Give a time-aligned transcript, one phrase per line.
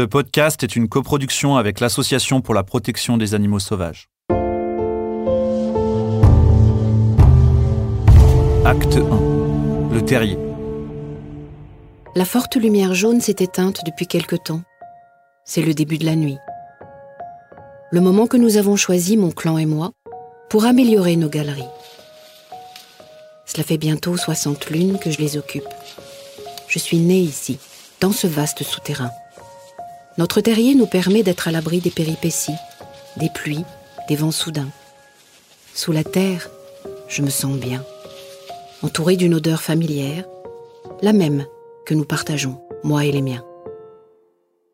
[0.00, 4.08] Ce podcast est une coproduction avec l'Association pour la protection des animaux sauvages.
[8.64, 9.92] Acte 1.
[9.92, 10.38] Le terrier.
[12.14, 14.62] La forte lumière jaune s'est éteinte depuis quelque temps.
[15.44, 16.38] C'est le début de la nuit.
[17.90, 19.92] Le moment que nous avons choisi, mon clan et moi,
[20.48, 21.68] pour améliorer nos galeries.
[23.44, 25.68] Cela fait bientôt 60 lunes que je les occupe.
[26.68, 27.58] Je suis née ici,
[28.00, 29.10] dans ce vaste souterrain.
[30.20, 32.52] Notre terrier nous permet d'être à l'abri des péripéties,
[33.16, 33.64] des pluies,
[34.06, 34.68] des vents soudains.
[35.72, 36.50] Sous la terre,
[37.08, 37.82] je me sens bien,
[38.82, 40.26] entourée d'une odeur familière,
[41.00, 41.46] la même
[41.86, 43.42] que nous partageons, moi et les miens.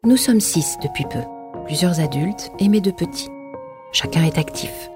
[0.02, 1.22] Nous sommes six depuis peu,
[1.64, 3.30] plusieurs adultes et mes deux petits.
[3.92, 4.90] Chacun est actif.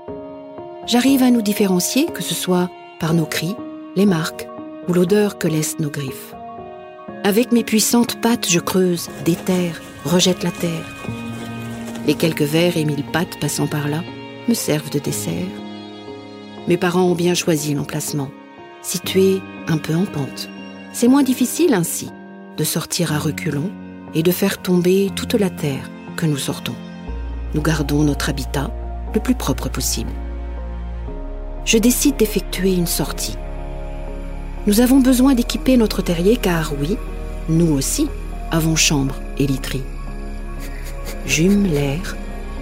[0.84, 3.54] J'arrive à nous différencier, que ce soit par nos cris,
[3.94, 4.48] les marques
[4.88, 6.34] ou l'odeur que laissent nos griffes.
[7.22, 10.96] Avec mes puissantes pattes, je creuse, déterre, rejette la terre.
[12.06, 14.02] Les quelques vers et mille pattes passant par là
[14.48, 15.32] me servent de dessert.
[16.68, 18.30] Mes parents ont bien choisi l'emplacement,
[18.82, 20.48] situé un peu en pente.
[20.92, 22.10] C'est moins difficile ainsi
[22.56, 23.70] de sortir à reculons
[24.14, 26.74] et de faire tomber toute la terre que nous sortons.
[27.54, 28.70] Nous gardons notre habitat
[29.14, 30.10] le plus propre possible.
[31.64, 33.36] Je décide d'effectuer une sortie.
[34.66, 36.96] Nous avons besoin d'équiper notre terrier car oui,
[37.48, 38.08] nous aussi
[38.50, 39.82] avons chambre et literie.
[41.26, 42.16] J'hume l'air.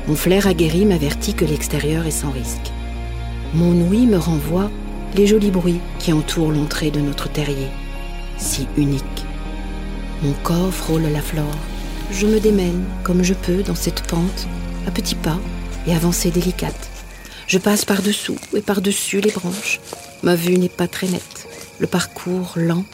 [0.07, 2.73] Mon flair aguerri m'avertit que l'extérieur est sans risque.
[3.53, 4.71] Mon ouïe me renvoie
[5.15, 7.69] les jolis bruits qui entourent l'entrée de notre terrier,
[8.39, 9.05] si unique.
[10.23, 11.59] Mon corps frôle la flore.
[12.11, 14.47] Je me démène comme je peux dans cette pente,
[14.87, 15.39] à petits pas
[15.87, 16.89] et avancée délicate.
[17.47, 19.81] Je passe par-dessous et par-dessus les branches.
[20.23, 21.49] Ma vue n'est pas très nette.
[21.79, 22.85] Le parcours lent,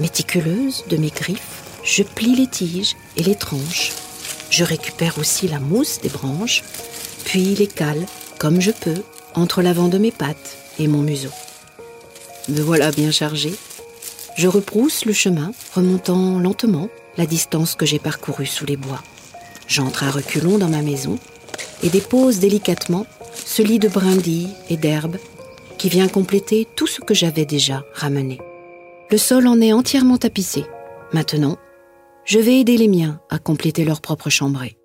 [0.00, 1.51] méticuleuse de mes griffes,
[1.84, 3.92] je plie les tiges et les tranches.
[4.50, 6.62] Je récupère aussi la mousse des branches,
[7.24, 8.04] puis les cale
[8.38, 9.02] comme je peux
[9.34, 11.30] entre l'avant de mes pattes et mon museau.
[12.48, 13.52] Me voilà bien chargé.
[14.36, 19.02] Je reprousse le chemin, remontant lentement la distance que j'ai parcourue sous les bois.
[19.68, 21.18] J'entre à reculons dans ma maison
[21.82, 25.18] et dépose délicatement ce lit de brindilles et d'herbes
[25.78, 28.38] qui vient compléter tout ce que j'avais déjà ramené.
[29.10, 30.64] Le sol en est entièrement tapissé.
[31.12, 31.58] Maintenant,
[32.24, 34.78] je vais aider les miens à compléter leur propre chambrée.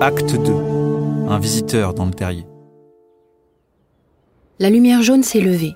[0.00, 0.52] Acte 2.
[1.28, 2.46] Un visiteur dans le terrier.
[4.58, 5.74] La lumière jaune s'est levée.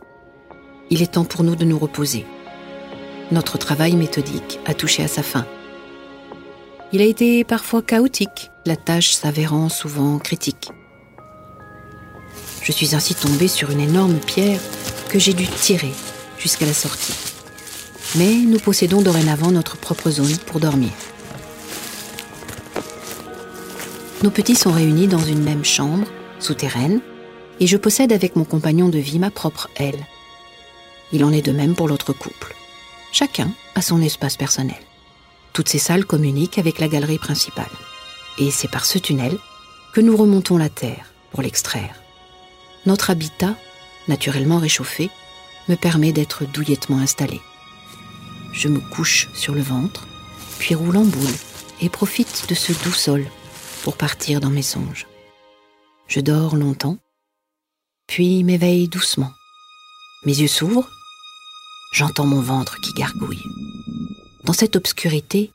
[0.91, 2.27] Il est temps pour nous de nous reposer.
[3.31, 5.47] Notre travail méthodique a touché à sa fin.
[6.93, 10.71] Il a été parfois chaotique, la tâche s'avérant souvent critique.
[12.63, 14.61] Je suis ainsi tombée sur une énorme pierre
[15.09, 15.93] que j'ai dû tirer
[16.39, 17.15] jusqu'à la sortie.
[18.17, 20.91] Mais nous possédons dorénavant notre propre zone pour dormir.
[24.23, 26.07] Nos petits sont réunis dans une même chambre,
[26.41, 27.01] souterraine,
[27.61, 30.07] et je possède avec mon compagnon de vie ma propre aile.
[31.13, 32.55] Il en est de même pour l'autre couple.
[33.13, 34.77] Chacun a son espace personnel.
[35.53, 37.71] Toutes ces salles communiquent avec la galerie principale.
[38.39, 39.37] Et c'est par ce tunnel
[39.93, 41.95] que nous remontons la terre pour l'extraire.
[42.87, 43.55] Notre habitat,
[44.09, 45.11] naturellement réchauffé,
[45.69, 47.41] me permet d'être douillettement installé.
[48.53, 50.07] Je me couche sur le ventre,
[50.59, 51.35] puis roule en boule
[51.81, 53.25] et profite de ce doux sol
[53.83, 55.07] pour partir dans mes songes.
[56.07, 56.99] Je dors longtemps,
[58.07, 59.31] puis m'éveille doucement.
[60.25, 60.89] Mes yeux s'ouvrent,
[61.93, 63.45] j'entends mon ventre qui gargouille.
[64.45, 65.53] Dans cette obscurité,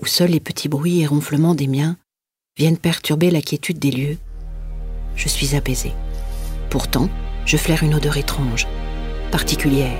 [0.00, 1.96] où seuls les petits bruits et ronflements des miens
[2.56, 4.18] viennent perturber la quiétude des lieux,
[5.16, 5.92] je suis apaisée.
[6.70, 7.08] Pourtant,
[7.48, 8.68] je flaire une odeur étrange,
[9.30, 9.98] particulière.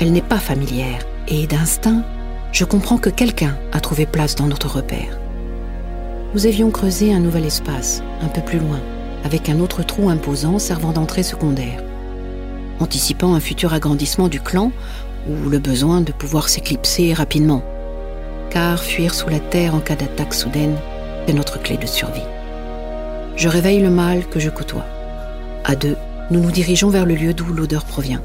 [0.00, 2.02] Elle n'est pas familière, et d'instinct,
[2.50, 5.16] je comprends que quelqu'un a trouvé place dans notre repère.
[6.34, 8.80] Nous avions creusé un nouvel espace, un peu plus loin,
[9.24, 11.84] avec un autre trou imposant servant d'entrée secondaire.
[12.80, 14.72] Anticipant un futur agrandissement du clan
[15.28, 17.62] ou le besoin de pouvoir s'éclipser rapidement.
[18.50, 20.74] Car fuir sous la terre en cas d'attaque soudaine
[21.28, 22.26] est notre clé de survie.
[23.36, 24.86] Je réveille le mâle que je côtoie.
[25.64, 25.96] À deux,
[26.30, 28.22] nous nous dirigeons vers le lieu d'où l'odeur provient.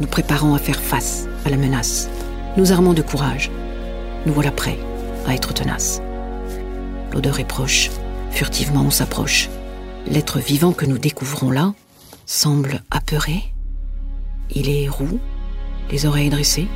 [0.00, 2.10] Nous préparons à faire face à la menace.
[2.56, 3.50] Nous armons de courage.
[4.26, 4.78] Nous voilà prêts
[5.26, 6.02] à être tenaces.
[7.12, 7.90] L'odeur est proche.
[8.30, 9.48] Furtivement, on s'approche.
[10.06, 11.74] L'être vivant que nous découvrons là
[12.26, 13.42] semble apeuré.
[14.54, 15.18] Il est roux,
[15.90, 16.68] les oreilles dressées.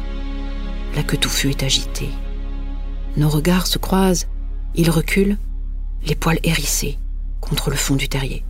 [0.95, 2.11] La queue touffue est agitée.
[3.17, 4.27] Nos regards se croisent.
[4.75, 5.37] Il recule,
[6.07, 6.99] les poils hérissés
[7.41, 8.45] contre le fond du terrier.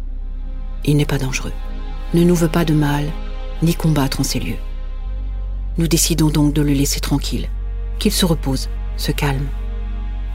[0.85, 1.53] Il n'est pas dangereux,
[2.14, 3.11] ne nous veut pas de mal,
[3.62, 4.58] ni combattre en ces lieux.
[5.79, 7.49] Nous décidons donc de le laisser tranquille,
[7.99, 9.47] qu'il se repose, se calme.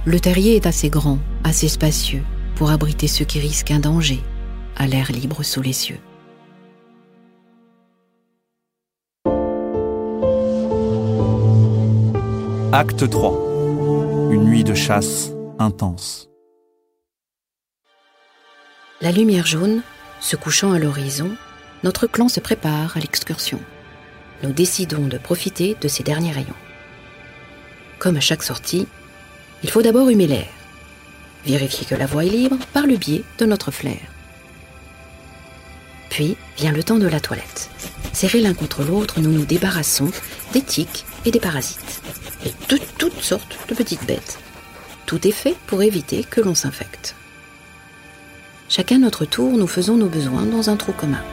[0.05, 2.23] Le terrier est assez grand, assez spacieux,
[2.55, 4.19] pour abriter ceux qui risquent un danger,
[4.75, 5.99] à l'air libre sous les cieux.
[12.73, 14.29] Acte 3.
[14.31, 16.29] Une nuit de chasse intense.
[19.01, 19.81] La lumière jaune,
[20.19, 21.31] se couchant à l'horizon,
[21.83, 23.59] notre clan se prépare à l'excursion.
[24.43, 26.55] Nous décidons de profiter de ces derniers rayons.
[27.99, 28.87] Comme à chaque sortie,
[29.63, 30.49] il faut d'abord humer l'air,
[31.45, 33.99] vérifier que la voie est libre par le biais de notre flair.
[36.09, 37.69] Puis vient le temps de la toilette.
[38.13, 40.11] Serrés l'un contre l'autre, nous nous débarrassons
[40.53, 42.01] des tiques et des parasites,
[42.45, 44.39] et de toutes sortes de petites bêtes.
[45.05, 47.15] Tout est fait pour éviter que l'on s'infecte.
[48.67, 51.23] Chacun notre tour, nous faisons nos besoins dans un trou commun.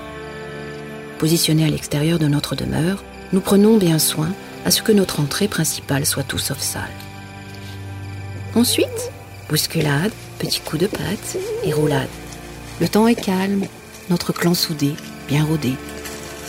[1.19, 4.33] Positionnés à l'extérieur de notre demeure, nous prenons bien soin
[4.65, 6.83] à ce que notre entrée principale soit tout sauf sale.
[8.55, 9.11] Ensuite,
[9.49, 12.09] bousculade, petits coups de patte et roulade.
[12.81, 13.65] Le temps est calme,
[14.11, 14.95] notre clan soudé,
[15.27, 15.73] bien rodé.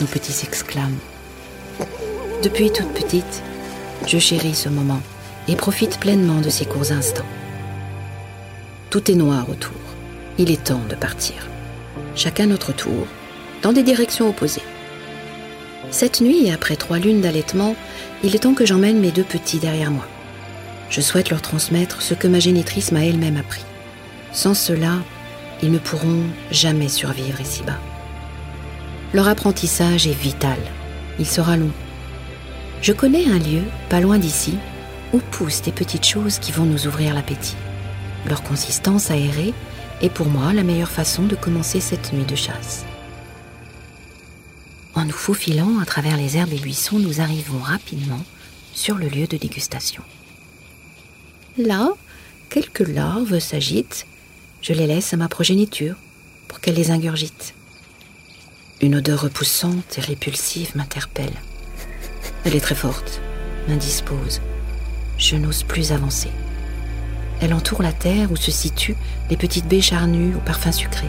[0.02, 1.00] Nos petits s'exclament.
[2.44, 3.44] Depuis toute petite,
[4.08, 5.02] je chéris ce moment
[5.48, 7.26] et profite pleinement de ces courts instants.
[8.92, 9.74] Tout est noir autour.
[10.38, 11.36] Il est temps de partir.
[12.16, 13.08] Chacun notre tour,
[13.62, 14.64] dans des directions opposées.
[15.92, 17.76] Cette nuit, après trois lunes d'allaitement,
[18.24, 20.08] il est temps que j'emmène mes deux petits derrière moi.
[20.90, 23.64] Je souhaite leur transmettre ce que ma génitrice m'a elle-même appris.
[24.32, 24.94] Sans cela,
[25.62, 27.80] ils ne pourront jamais survivre ici-bas.
[29.14, 30.58] Leur apprentissage est vital.
[31.18, 31.72] Il sera long.
[32.82, 34.56] Je connais un lieu, pas loin d'ici,
[35.14, 37.56] où poussent des petites choses qui vont nous ouvrir l'appétit.
[38.28, 39.54] Leur consistance aérée
[40.02, 42.86] est pour moi la meilleure façon de commencer cette nuit de chasse.
[45.00, 48.22] En nous faufilant à travers les herbes et buissons, nous arrivons rapidement
[48.74, 50.04] sur le lieu de dégustation.
[51.58, 51.92] Là,
[52.50, 54.06] quelques larves s'agitent.
[54.62, 55.96] Je les laisse à ma progéniture
[56.50, 57.54] pour qu'elle les ingurgite.
[58.82, 61.32] Une odeur repoussante et répulsive m'interpelle.
[62.44, 63.22] Elle est très forte,
[63.70, 64.42] m'indispose.
[65.18, 66.32] Je n'ose plus avancer.
[67.40, 68.98] Elle entoure la terre où se situent
[69.30, 71.08] les petites baies charnues au parfum sucré.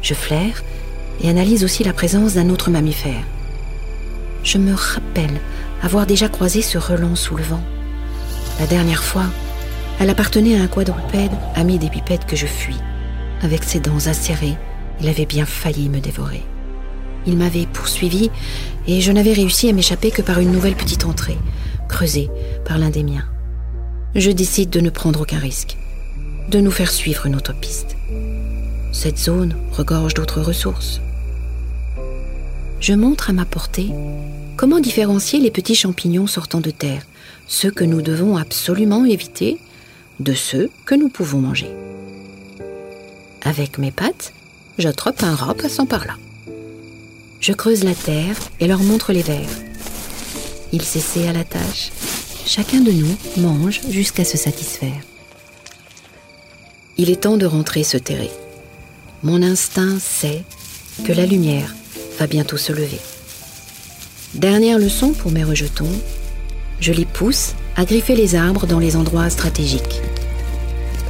[0.00, 0.64] Je flaire
[1.22, 3.24] et analyse aussi la présence d'un autre mammifère.
[4.44, 5.40] Je me rappelle
[5.82, 7.62] avoir déjà croisé ce relent sous le vent.
[8.60, 9.26] La dernière fois,
[10.00, 12.78] elle appartenait à un quadrupède ami des pipettes que je fuis.
[13.42, 14.56] Avec ses dents acérées,
[15.00, 16.42] il avait bien failli me dévorer.
[17.26, 18.30] Il m'avait poursuivi
[18.86, 21.38] et je n'avais réussi à m'échapper que par une nouvelle petite entrée,
[21.88, 22.30] creusée
[22.64, 23.28] par l'un des miens
[24.14, 25.76] je décide de ne prendre aucun risque,
[26.50, 27.96] de nous faire suivre une autre piste.
[28.92, 31.00] Cette zone regorge d'autres ressources.
[32.80, 33.90] Je montre à ma portée
[34.56, 37.02] comment différencier les petits champignons sortant de terre,
[37.46, 39.58] ceux que nous devons absolument éviter,
[40.20, 41.70] de ceux que nous pouvons manger.
[43.42, 44.32] Avec mes pattes,
[44.78, 46.14] j'attrape un rat passant par là.
[47.40, 49.50] Je creuse la terre et leur montre les vers.
[50.72, 51.90] Ils s'essaient à la tâche
[52.46, 55.02] chacun de nous mange jusqu'à se satisfaire.
[56.96, 58.30] Il est temps de rentrer se terrer.
[59.22, 60.42] Mon instinct sait
[61.04, 61.74] que la lumière
[62.18, 63.00] va bientôt se lever.
[64.34, 65.90] Dernière leçon pour mes rejetons,
[66.80, 70.02] je les pousse à griffer les arbres dans les endroits stratégiques.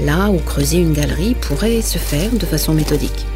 [0.04, 3.26] Là où creuser une galerie pourrait se faire de façon méthodique.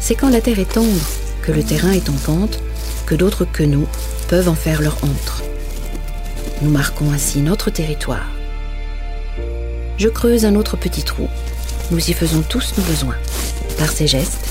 [0.00, 1.06] C'est quand la terre est tendre,
[1.42, 2.60] que le terrain est en pente,
[3.06, 3.86] que d'autres que nous
[4.28, 5.42] peuvent en faire leur antre.
[6.60, 8.28] Nous marquons ainsi notre territoire.
[9.96, 11.28] Je creuse un autre petit trou.
[11.90, 13.16] Nous y faisons tous nos besoins.
[13.78, 14.48] Par ces gestes,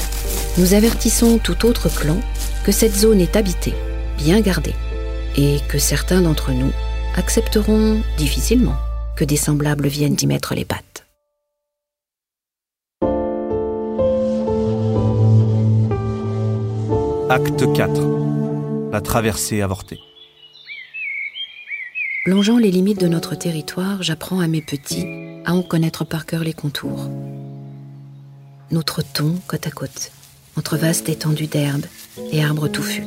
[0.58, 2.18] nous avertissons tout autre clan
[2.66, 3.74] que cette zone est habitée,
[4.18, 4.76] bien gardée,
[5.38, 6.72] et que certains d'entre nous
[7.16, 8.76] accepteront difficilement
[9.16, 11.06] que des semblables viennent y mettre les pattes.
[17.30, 18.92] Acte 4.
[18.92, 20.00] La traversée avortée.
[22.26, 25.08] Longeant les limites de notre territoire, j'apprends à mes petits
[25.46, 27.08] à en connaître par cœur les contours.
[28.70, 30.12] Nous trottons côte à côte,
[30.58, 31.86] entre vastes étendues d'herbes
[32.32, 33.06] et arbres touffus.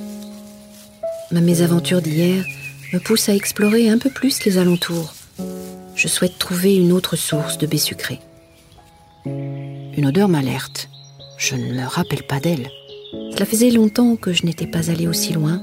[1.30, 2.44] Ma mésaventure d'hier
[2.92, 5.14] me pousse à explorer un peu plus les alentours.
[5.96, 8.20] Je souhaite trouver une autre source de baies sucrées.
[9.26, 10.88] Une odeur m'alerte.
[11.38, 12.68] Je ne me rappelle pas d'elle.
[13.32, 15.60] Cela faisait longtemps que je n'étais pas allé aussi loin,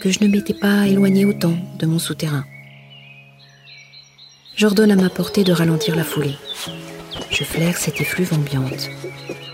[0.00, 2.44] que je ne m'étais pas éloigné autant de mon souterrain.
[4.56, 6.36] J'ordonne à ma portée de ralentir la foulée.
[7.30, 8.88] Je flaire cette effluve ambiante.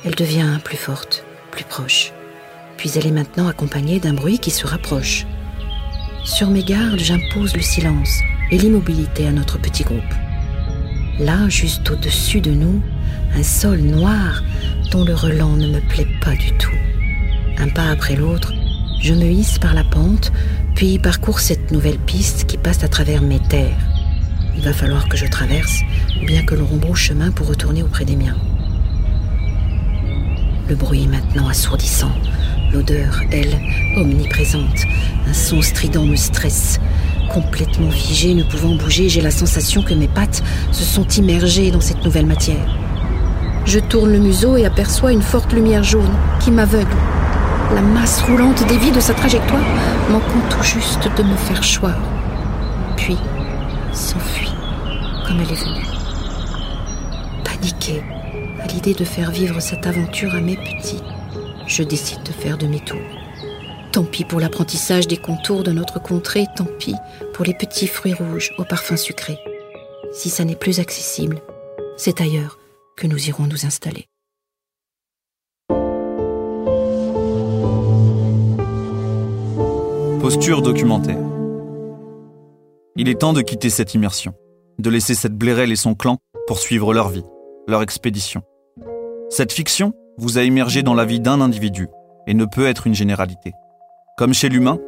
[0.04, 1.24] Elle devient plus forte,
[1.56, 2.12] plus proche.
[2.76, 5.26] Puis elle est maintenant accompagnée d'un bruit qui se rapproche.
[6.24, 8.20] Sur mes gardes, j'impose le silence
[8.50, 10.14] et l'immobilité à notre petit groupe.
[11.18, 12.82] Là, juste au-dessus de nous,
[13.34, 14.42] un sol noir
[14.90, 16.76] dont le relent ne me plaît pas du tout.
[17.58, 18.52] Un pas après l'autre,
[19.00, 20.32] je me hisse par la pente,
[20.74, 23.80] puis parcours cette nouvelle piste qui passe à travers mes terres.
[24.56, 25.80] Il va falloir que je traverse,
[26.26, 28.36] bien que l'on rembrouche chemin pour retourner auprès des miens.
[30.68, 32.10] Le bruit maintenant assourdissant.
[32.72, 33.56] L'odeur, elle,
[33.96, 34.80] omniprésente.
[35.28, 36.80] Un son strident me stresse.
[37.32, 40.42] Complètement figé, ne pouvant bouger, j'ai la sensation que mes pattes
[40.72, 42.66] se sont immergées dans cette nouvelle matière.
[43.64, 46.96] Je tourne le museau et aperçois une forte lumière jaune qui m'aveugle.
[47.72, 49.62] La masse roulante dévie de sa trajectoire,
[50.10, 51.96] manquant tout juste de me faire choir.
[52.96, 53.16] Puis
[53.92, 54.52] s'enfuit
[55.26, 55.86] comme elle est venue.
[57.44, 58.02] Paniquée
[58.76, 61.00] l'idée de faire vivre cette aventure à mes petits,
[61.66, 63.00] je décide de faire demi-tour.
[63.90, 66.94] Tant pis pour l'apprentissage des contours de notre contrée, tant pis
[67.32, 69.38] pour les petits fruits rouges au parfum sucré.
[70.12, 71.40] Si ça n'est plus accessible,
[71.96, 72.58] c'est ailleurs
[72.98, 74.08] que nous irons nous installer.
[80.20, 81.22] Posture documentaire.
[82.96, 84.34] Il est temps de quitter cette immersion,
[84.78, 87.24] de laisser cette blairelle et son clan poursuivre leur vie,
[87.66, 88.42] leur expédition.
[89.28, 91.88] Cette fiction vous a émergé dans la vie d'un individu
[92.26, 93.52] et ne peut être une généralité.
[94.16, 94.78] Comme chez l'humain,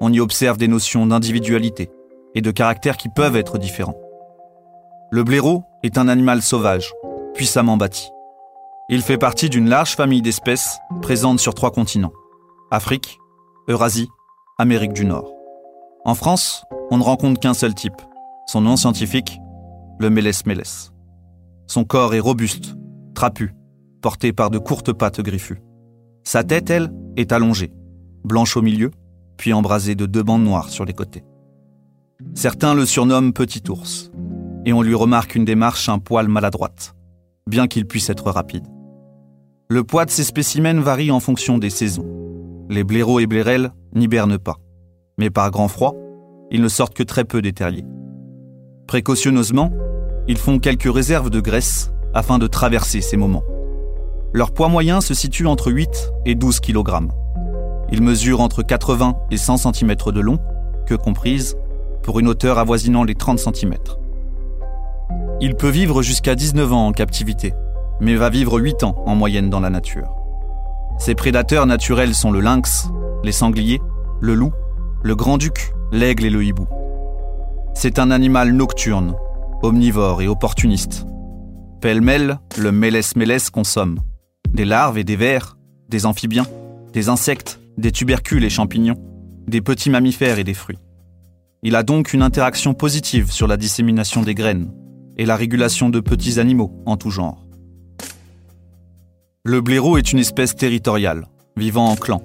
[0.00, 1.90] on y observe des notions d'individualité
[2.34, 3.98] et de caractère qui peuvent être différents.
[5.10, 6.92] Le blaireau est un animal sauvage,
[7.34, 8.08] puissamment bâti.
[8.88, 12.12] Il fait partie d'une large famille d'espèces présentes sur trois continents.
[12.70, 13.18] Afrique,
[13.68, 14.08] Eurasie,
[14.58, 15.32] Amérique du Nord.
[16.04, 18.00] En France, on ne rencontre qu'un seul type.
[18.46, 19.40] Son nom scientifique,
[19.98, 20.92] le Mélès mélès.
[21.66, 22.76] Son corps est robuste,
[23.14, 23.54] trapu,
[24.00, 25.62] porté par de courtes pattes griffues.
[26.24, 27.72] Sa tête, elle, est allongée,
[28.24, 28.90] blanche au milieu,
[29.36, 31.24] puis embrasée de deux bandes noires sur les côtés.
[32.34, 34.10] Certains le surnomment Petit ours,
[34.64, 36.94] et on lui remarque une démarche un poil maladroite
[37.48, 38.66] bien qu'il puisse être rapide.
[39.68, 42.06] Le poids de ces spécimens varie en fonction des saisons.
[42.70, 44.58] Les blaireaux et blairelles n'hibernent pas,
[45.18, 45.94] mais par grand froid,
[46.50, 47.86] ils ne sortent que très peu des terriers.
[48.86, 49.72] Précautionneusement,
[50.28, 53.42] ils font quelques réserves de graisse afin de traverser ces moments.
[54.34, 55.88] Leur poids moyen se situe entre 8
[56.26, 57.08] et 12 kg.
[57.90, 60.38] Ils mesurent entre 80 et 100 cm de long,
[60.86, 61.56] que comprise,
[62.02, 63.74] pour une hauteur avoisinant les 30 cm.
[65.40, 67.54] Il peut vivre jusqu'à 19 ans en captivité,
[68.00, 70.12] mais va vivre 8 ans en moyenne dans la nature.
[70.98, 72.88] Ses prédateurs naturels sont le lynx,
[73.24, 73.80] les sangliers,
[74.20, 74.52] le loup,
[75.02, 76.66] le grand-duc, l'aigle et le hibou.
[77.72, 79.14] C'est un animal nocturne,
[79.62, 81.06] omnivore et opportuniste.
[81.80, 83.98] Pêle-mêle, le mélès-mélès consomme
[84.52, 85.56] des larves et des vers,
[85.88, 86.46] des amphibiens,
[86.92, 88.96] des insectes, des tubercules et champignons,
[89.46, 90.78] des petits mammifères et des fruits.
[91.62, 94.70] Il a donc une interaction positive sur la dissémination des graines,
[95.16, 97.44] et la régulation de petits animaux en tout genre.
[99.44, 101.26] Le blaireau est une espèce territoriale,
[101.56, 102.22] vivant en clans,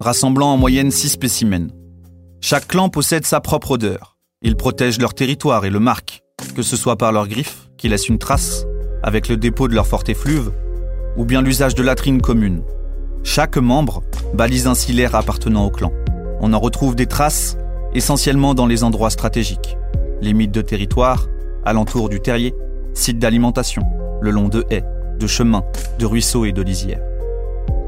[0.00, 1.68] rassemblant en moyenne six spécimens.
[2.40, 4.18] Chaque clan possède sa propre odeur.
[4.42, 6.22] Ils protègent leur territoire et le marquent,
[6.54, 8.66] que ce soit par leurs griffes, qui laissent une trace,
[9.02, 10.52] avec le dépôt de leur forte effluve,
[11.16, 12.62] ou bien l'usage de latrines communes.
[13.22, 14.02] Chaque membre
[14.34, 15.92] balise ainsi l'air appartenant au clan.
[16.40, 17.56] On en retrouve des traces,
[17.94, 19.76] essentiellement dans les endroits stratégiques,
[20.20, 21.26] limites de territoire,
[21.64, 22.54] alentour du terrier,
[22.94, 23.82] site d'alimentation,
[24.20, 24.84] le long de haies,
[25.18, 25.64] de chemins,
[25.98, 27.02] de ruisseaux et de lisières.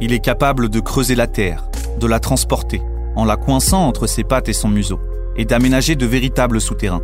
[0.01, 1.69] Il est capable de creuser la terre,
[2.01, 2.81] de la transporter,
[3.17, 5.01] en la coinçant entre ses pattes et son museau,
[5.37, 7.03] et d'aménager de véritables souterrains.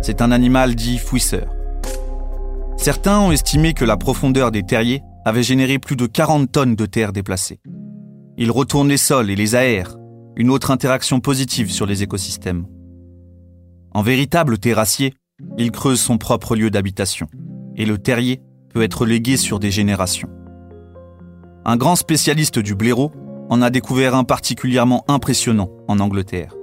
[0.00, 1.46] C'est un animal dit fouisseur.
[2.76, 6.86] Certains ont estimé que la profondeur des terriers avait généré plus de 40 tonnes de
[6.86, 7.60] terre déplacée.
[8.36, 9.96] Il retourne les sols et les aère,
[10.36, 12.66] une autre interaction positive sur les écosystèmes.
[13.92, 15.14] En véritable terrassier,
[15.56, 17.28] il creuse son propre lieu d'habitation,
[17.76, 20.30] et le terrier peut être légué sur des générations.
[21.64, 23.12] Un grand spécialiste du blaireau
[23.48, 26.54] en a découvert un particulièrement impressionnant en Angleterre.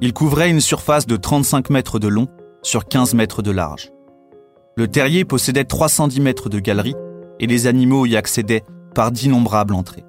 [0.00, 2.28] Il couvrait une surface de 35 mètres de long
[2.62, 3.90] sur 15 mètres de large.
[4.76, 6.96] Le terrier possédait 310 mètres de galerie
[7.40, 8.64] et les animaux y accédaient
[8.94, 10.04] par d'innombrables entrées.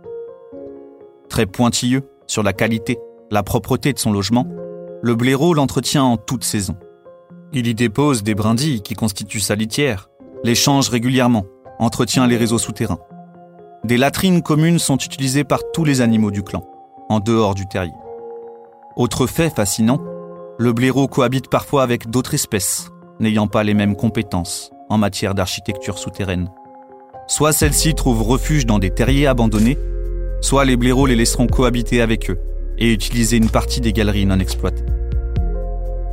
[1.30, 2.98] Très pointilleux sur la qualité,
[3.32, 4.48] la propreté de son logement,
[5.02, 6.76] le blaireau l'entretient en toute saison.
[7.54, 10.10] Il y dépose des brindilles qui constituent sa litière,
[10.44, 11.46] les change régulièrement,
[11.80, 13.00] entretient les réseaux souterrains.
[13.84, 16.64] Des latrines communes sont utilisées par tous les animaux du clan,
[17.10, 17.94] en dehors du terrier.
[18.96, 20.00] Autre fait fascinant,
[20.58, 22.90] le blaireau cohabite parfois avec d'autres espèces,
[23.20, 26.50] n'ayant pas les mêmes compétences en matière d'architecture souterraine.
[27.28, 29.78] Soit celles-ci trouvent refuge dans des terriers abandonnés,
[30.42, 32.38] soit les blaireaux les laisseront cohabiter avec eux,
[32.78, 34.86] et utiliser une partie des galeries non exploitées.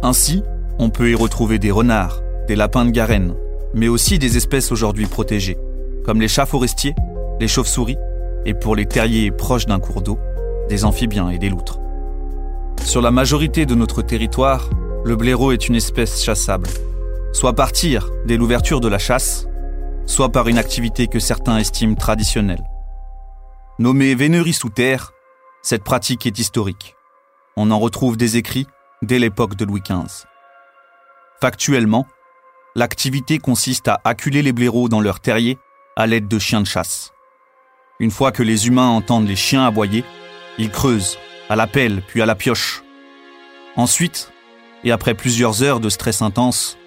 [0.02, 0.42] Ainsi,
[0.78, 3.34] on peut y retrouver des renards, des lapins de Garenne,
[3.74, 5.58] mais aussi des espèces aujourd'hui protégées,
[6.04, 6.94] comme les chats forestiers,
[7.40, 7.98] les chauves-souris,
[8.46, 10.18] et pour les terriers proches d'un cours d'eau,
[10.68, 11.78] des amphibiens et des loutres.
[12.82, 14.70] Sur la majorité de notre territoire,
[15.04, 16.68] le blaireau est une espèce chassable,
[17.32, 19.46] soit par tir dès l'ouverture de la chasse,
[20.06, 22.62] soit par une activité que certains estiment traditionnelle.
[23.78, 25.12] Nommée vénerie sous terre,
[25.62, 26.96] cette pratique est historique.
[27.56, 28.66] On en retrouve des écrits
[29.02, 30.26] dès l'époque de Louis XV.
[31.40, 32.06] Factuellement,
[32.74, 35.58] l'activité consiste à acculer les blaireaux dans leur terrier
[35.96, 37.12] à l'aide de chiens de chasse.
[38.00, 40.04] Une fois que les humains entendent les chiens aboyer,
[40.58, 41.18] ils creusent,
[41.48, 42.82] à la pelle puis à la pioche.
[43.76, 44.32] Ensuite,
[44.84, 46.78] et après plusieurs heures de stress intense,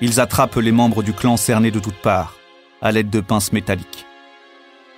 [0.00, 2.37] ils attrapent les membres du clan cernés de toutes parts,
[2.82, 4.06] à l'aide de pinces métalliques.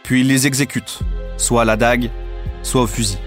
[0.02, 1.00] Puis ils les exécutent,
[1.36, 2.10] soit à la dague,
[2.62, 3.18] soit au fusil.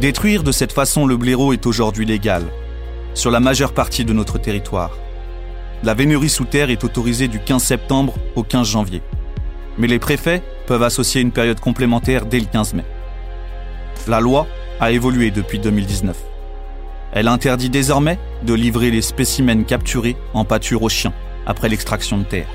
[0.00, 2.44] Détruire de cette façon le blaireau est aujourd'hui légal,
[3.14, 4.96] sur la majeure partie de notre territoire.
[5.82, 9.02] La vénérie sous terre est autorisée du 15 septembre au 15 janvier.
[9.78, 12.84] Mais les préfets peuvent associer une période complémentaire dès le 15 mai.
[14.06, 14.46] La loi
[14.80, 16.16] a évolué depuis 2019.
[17.12, 21.12] Elle interdit désormais de livrer les spécimens capturés en pâture aux chiens
[21.46, 22.48] après l'extraction de terre.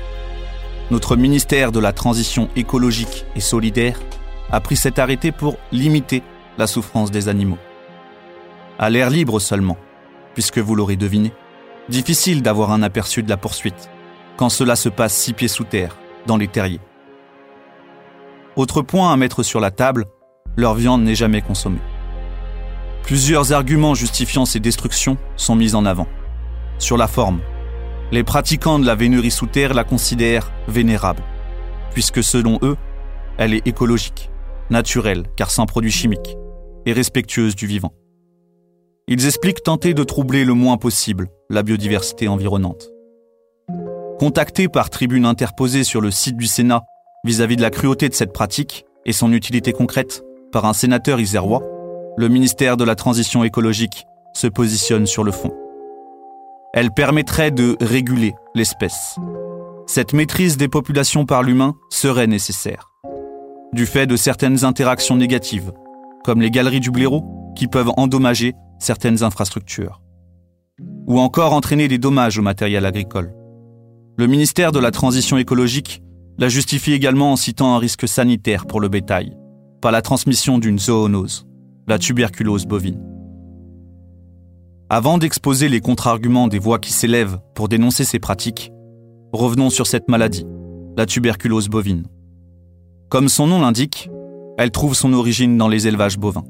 [0.90, 4.00] Notre ministère de la Transition écologique et solidaire
[4.50, 6.24] a pris cet arrêté pour limiter
[6.58, 7.58] la souffrance des animaux.
[8.78, 9.76] À l'air libre seulement,
[10.34, 11.32] puisque vous l'aurez deviné,
[11.88, 13.88] difficile d'avoir un aperçu de la poursuite
[14.36, 16.80] quand cela se passe six pieds sous terre, dans les terriers.
[18.56, 20.06] Autre point à mettre sur la table,
[20.56, 21.80] leur viande n'est jamais consommée.
[23.04, 26.06] Plusieurs arguments justifiant ces destructions sont mis en avant.
[26.78, 27.40] Sur la forme,
[28.12, 31.22] les pratiquants de la vénérie sous terre la considèrent vénérable,
[31.92, 32.76] puisque selon eux,
[33.38, 34.30] elle est écologique,
[34.68, 36.36] naturelle car sans produits chimiques,
[36.86, 37.92] et respectueuse du vivant.
[39.06, 42.90] Ils expliquent tenter de troubler le moins possible la biodiversité environnante.
[44.18, 46.82] Contacté par tribune interposée sur le site du Sénat
[47.24, 51.62] vis-à-vis de la cruauté de cette pratique et son utilité concrète par un sénateur isérois,
[52.16, 55.52] le ministère de la Transition écologique se positionne sur le fond.
[56.72, 59.16] Elle permettrait de réguler l'espèce.
[59.86, 62.92] Cette maîtrise des populations par l'humain serait nécessaire.
[63.72, 65.72] Du fait de certaines interactions négatives,
[66.24, 70.00] comme les galeries du blaireau, qui peuvent endommager certaines infrastructures.
[71.06, 73.34] Ou encore entraîner des dommages au matériel agricole.
[74.16, 76.02] Le ministère de la Transition écologique
[76.38, 79.36] la justifie également en citant un risque sanitaire pour le bétail,
[79.82, 81.46] par la transmission d'une zoonose
[81.90, 83.09] la tuberculose bovine.
[84.92, 88.72] Avant d'exposer les contre-arguments des voix qui s'élèvent pour dénoncer ces pratiques,
[89.32, 90.44] revenons sur cette maladie,
[90.96, 92.08] la tuberculose bovine.
[93.08, 94.10] Comme son nom l'indique,
[94.58, 96.42] elle trouve son origine dans les élevages bovins.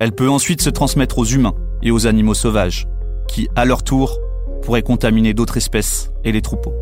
[0.00, 2.88] Elle peut ensuite se transmettre aux humains et aux animaux sauvages,
[3.28, 4.18] qui, à leur tour,
[4.62, 6.74] pourraient contaminer d'autres espèces et les troupeaux.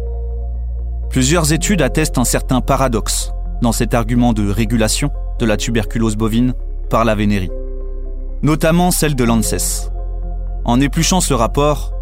[1.11, 6.55] Plusieurs études attestent un certain paradoxe dans cet argument de régulation de la tuberculose bovine
[6.89, 7.51] par la vénérie
[8.43, 9.90] notamment celle de l'ANSES.
[10.65, 11.93] En épluchant ce rapport,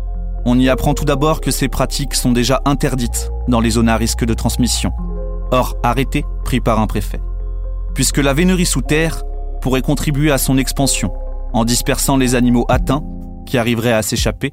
[0.44, 3.96] on y apprend tout d'abord que ces pratiques sont déjà interdites dans les zones à
[3.96, 4.92] risque de transmission,
[5.50, 7.20] or arrêtées pris par un préfet.
[7.94, 9.22] Puisque la vénérie sous terre
[9.60, 11.12] pourrait contribuer à son expansion
[11.52, 13.02] en dispersant les animaux atteints
[13.46, 14.52] qui arriveraient à s'échapper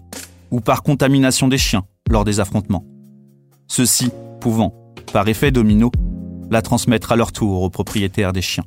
[0.52, 2.86] ou par contamination des chiens lors des affrontements.
[3.68, 4.74] Ceux-ci pouvant,
[5.12, 5.92] par effet domino,
[6.52, 8.66] la transmettre à leur tour aux propriétaires des chiens.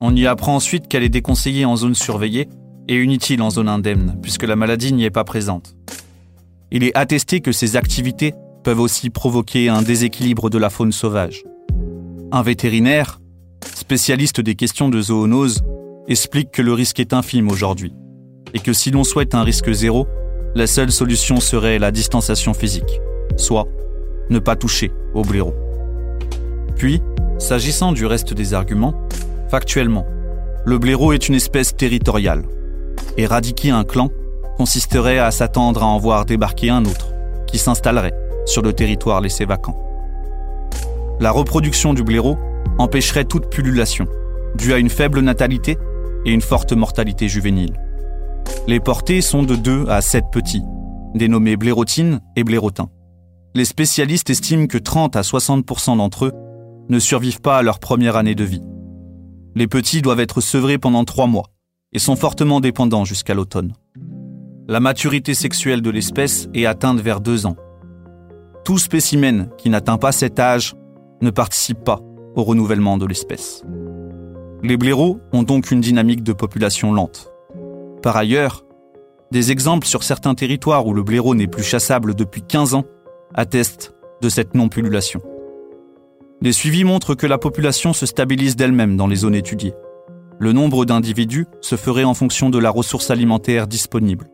[0.00, 2.48] On y apprend ensuite qu'elle est déconseillée en zone surveillée
[2.88, 5.74] et inutile en zone indemne, puisque la maladie n'y est pas présente.
[6.70, 11.42] Il est attesté que ces activités peuvent aussi provoquer un déséquilibre de la faune sauvage.
[12.30, 13.20] Un vétérinaire,
[13.74, 15.62] spécialiste des questions de zoonose,
[16.08, 17.92] explique que le risque est infime aujourd'hui,
[18.54, 20.06] et que si l'on souhaite un risque zéro,
[20.54, 23.00] la seule solution serait la distanciation physique,
[23.36, 23.68] soit
[24.30, 25.54] ne pas toucher au blaireau.
[26.76, 27.00] Puis,
[27.38, 28.94] s'agissant du reste des arguments,
[29.52, 30.06] Factuellement,
[30.64, 32.42] le blaireau est une espèce territoriale.
[33.16, 34.08] Éradiquer un clan
[34.56, 37.12] consisterait à s'attendre à en voir débarquer un autre,
[37.46, 38.14] qui s'installerait
[38.46, 39.78] sur le territoire laissé vacant.
[41.20, 42.36] La reproduction du blaireau
[42.78, 44.06] empêcherait toute pullulation,
[44.56, 45.78] due à une faible natalité
[46.24, 47.74] et une forte mortalité juvénile.
[48.66, 50.64] Les portées sont de 2 à 7 petits,
[51.14, 52.88] dénommés blaireautines et blaireautins.
[53.54, 56.32] Les spécialistes estiment que 30 à 60% d'entre eux
[56.88, 58.62] ne survivent pas à leur première année de vie.
[59.54, 61.52] Les petits doivent être sevrés pendant trois mois
[61.92, 63.74] et sont fortement dépendants jusqu'à l'automne.
[64.68, 67.56] La maturité sexuelle de l'espèce est atteinte vers deux ans.
[68.64, 70.74] Tout spécimen qui n'atteint pas cet âge
[71.20, 72.00] ne participe pas
[72.36, 73.62] au renouvellement de l'espèce.
[74.62, 77.32] Les blaireaux ont donc une dynamique de population lente.
[78.02, 78.64] Par ailleurs,
[79.32, 82.84] des exemples sur certains territoires où le blaireau n'est plus chassable depuis 15 ans
[83.34, 85.20] attestent de cette non-pullulation.
[86.40, 89.74] Les suivis montrent que la population se stabilise d'elle-même dans les zones étudiées.
[90.42, 94.28] Le nombre d'individus se ferait en fonction de la ressource alimentaire disponible.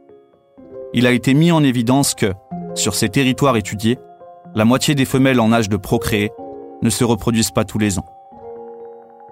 [0.95, 2.33] Il a été mis en évidence que,
[2.75, 3.99] sur ces territoires étudiés,
[4.55, 6.31] la moitié des femelles en âge de procréer
[6.81, 8.07] ne se reproduisent pas tous les ans.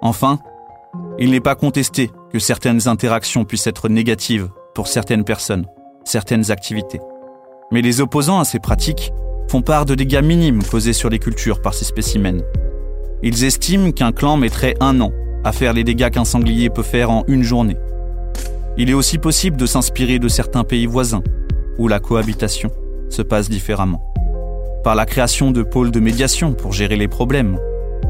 [0.02, 0.38] Enfin,
[1.18, 5.64] il n'est pas contesté que certaines interactions puissent être négatives pour certaines personnes,
[6.04, 7.00] certaines activités.
[7.72, 9.14] Mais les opposants à ces pratiques
[9.48, 12.44] font part de dégâts minimes causés sur les cultures par ces spécimens.
[13.22, 15.10] Ils estiment qu'un clan mettrait un an
[15.46, 17.76] à faire les dégâts qu'un sanglier peut faire en une journée.
[18.76, 21.22] Il est aussi possible de s'inspirer de certains pays voisins,
[21.78, 22.72] où la cohabitation
[23.10, 24.02] se passe différemment.
[24.82, 27.60] Par la création de pôles de médiation pour gérer les problèmes,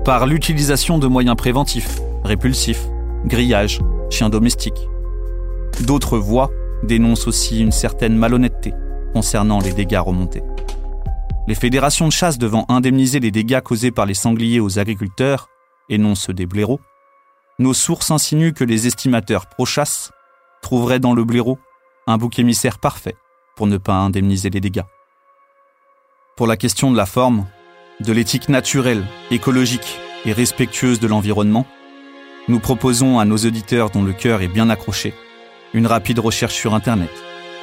[0.03, 2.87] par l'utilisation de moyens préventifs, répulsifs,
[3.27, 4.88] grillages, chiens domestiques.
[5.83, 6.51] D'autres voix
[6.85, 8.72] dénoncent aussi une certaine malhonnêteté
[9.12, 10.42] concernant les dégâts remontés.
[11.49, 15.51] Les fédérations de chasse devant indemniser les dégâts causés par les sangliers aux agriculteurs,
[15.90, 16.81] et non ceux des blaireaux,
[17.59, 20.12] nos sources insinuent que les estimateurs pro-chasse
[20.62, 21.59] trouveraient dans le blaireau
[22.07, 23.16] un bouc émissaire parfait
[23.57, 24.85] pour ne pas indemniser les dégâts.
[26.37, 27.47] Pour la question de la forme,
[28.01, 31.66] de l'éthique naturelle, écologique et respectueuse de l'environnement,
[32.49, 35.14] nous proposons à nos auditeurs dont le cœur est bien accroché
[35.73, 37.11] une rapide recherche sur Internet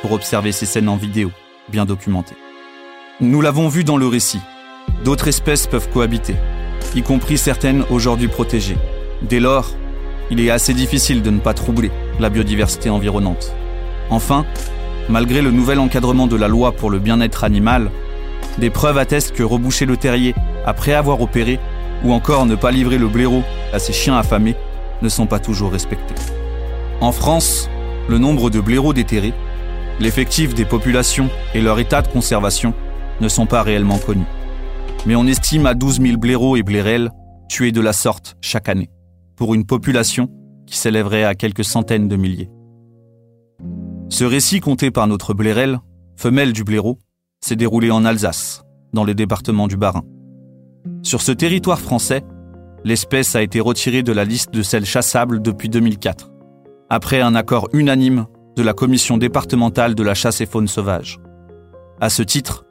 [0.02, 1.32] pour observer ces scènes en vidéo,
[1.70, 2.36] bien documentées.
[3.22, 4.42] Nous l'avons vu dans le récit,
[5.04, 6.36] d'autres espèces peuvent cohabiter,
[6.96, 8.78] y compris certaines aujourd'hui protégées.
[9.22, 9.72] Dès lors,
[10.32, 13.54] il est assez difficile de ne pas troubler la biodiversité environnante.
[14.10, 14.46] Enfin,
[15.10, 17.92] malgré le nouvel encadrement de la loi pour le bien-être animal,
[18.58, 21.60] des preuves attestent que reboucher le terrier après avoir opéré,
[22.04, 24.56] ou encore ne pas livrer le blaireau à ses chiens affamés,
[25.02, 26.16] ne sont pas toujours respectés.
[27.02, 27.70] En France,
[28.08, 29.34] le nombre de blaireaux déterrés,
[30.00, 32.74] l'effectif des populations et leur état de conservation
[33.22, 34.26] ne sont pas réellement connus.
[35.06, 37.12] Mais on estime à 12 000 blaireaux et blairelles
[37.50, 38.90] tués de la sorte chaque année,
[39.36, 40.30] pour une population
[40.66, 42.50] qui s'élèverait à quelques centaines de milliers.
[44.10, 45.80] Ce récit compté par notre blairelle,
[46.16, 47.00] femelle du blaireau,
[47.42, 50.04] s'est déroulé en Alsace, dans le département du Bas-Rhin.
[51.02, 52.24] Sur ce territoire français,
[52.84, 56.32] l'espèce a été retirée de la liste de celles chassables depuis 2004,
[56.90, 61.20] après un accord unanime de la commission départementale de la chasse et faune sauvage.
[62.00, 62.66] À ce titre,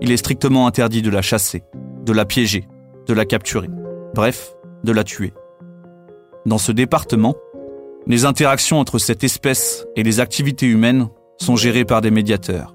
[0.00, 1.62] il est strictement interdit de la chasser,
[2.04, 2.66] de la piéger,
[3.06, 3.68] de la capturer,
[4.14, 4.52] bref,
[4.84, 5.32] de la tuer.
[6.48, 7.34] Dans ce département,
[8.06, 12.74] les interactions entre cette espèce et les activités humaines sont gérées par des médiateurs.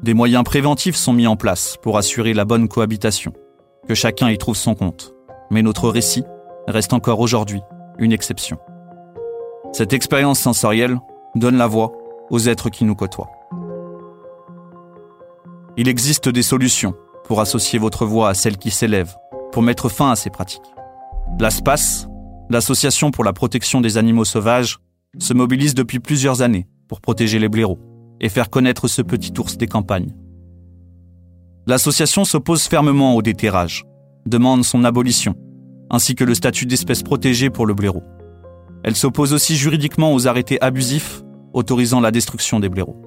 [0.00, 3.32] Des moyens préventifs sont mis en place pour assurer la bonne cohabitation,
[3.88, 5.12] que chacun y trouve son compte.
[5.50, 6.22] Mais notre récit
[6.68, 7.60] reste encore aujourd'hui
[7.98, 8.58] une exception.
[9.72, 10.96] Cette expérience sensorielle
[11.34, 11.90] donne la voix
[12.30, 13.32] aux êtres qui nous côtoient.
[15.76, 16.94] Il existe des solutions
[17.24, 19.16] pour associer votre voix à celle qui s'élève,
[19.50, 20.62] pour mettre fin à ces pratiques.
[21.40, 22.06] L'ASPAS,
[22.50, 24.80] l'Association pour la protection des animaux sauvages,
[25.18, 27.78] se mobilise depuis plusieurs années pour protéger les blaireaux
[28.20, 30.14] et faire connaître ce petit ours des campagnes.
[31.66, 33.84] L'association s'oppose fermement au déterrage,
[34.26, 35.36] demande son abolition,
[35.90, 38.02] ainsi que le statut d'espèce protégée pour le blaireau.
[38.82, 43.00] Elle s'oppose aussi juridiquement aux arrêtés abusifs autorisant la destruction des blaireaux.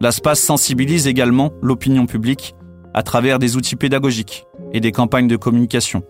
[0.00, 2.54] L'ASPAS sensibilise également l'opinion publique
[2.92, 6.02] à travers des outils pédagogiques et des campagnes de communication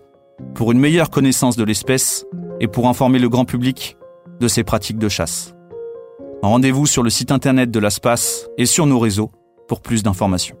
[0.55, 2.25] pour une meilleure connaissance de l'espèce
[2.59, 3.97] et pour informer le grand public
[4.39, 5.53] de ses pratiques de chasse.
[6.41, 9.31] Rendez-vous sur le site internet de l'ASPAS et sur nos réseaux
[9.67, 10.57] pour plus d'informations.